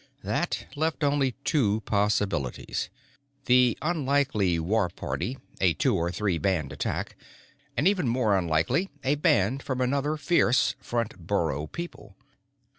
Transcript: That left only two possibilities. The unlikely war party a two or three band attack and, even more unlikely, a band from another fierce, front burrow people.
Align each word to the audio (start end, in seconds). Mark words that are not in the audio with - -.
That 0.23 0.65
left 0.75 1.03
only 1.03 1.35
two 1.43 1.81
possibilities. 1.81 2.89
The 3.45 3.77
unlikely 3.83 4.57
war 4.57 4.89
party 4.89 5.37
a 5.59 5.75
two 5.75 5.95
or 5.95 6.11
three 6.11 6.39
band 6.39 6.73
attack 6.73 7.15
and, 7.77 7.87
even 7.87 8.07
more 8.07 8.35
unlikely, 8.35 8.89
a 9.03 9.13
band 9.13 9.61
from 9.61 9.79
another 9.79 10.17
fierce, 10.17 10.73
front 10.79 11.27
burrow 11.27 11.67
people. 11.67 12.15